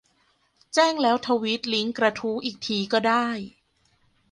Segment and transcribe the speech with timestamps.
[0.73, 3.27] แจ้งแล้วทวีตลิงก์กระทู้อีกทีก็ได้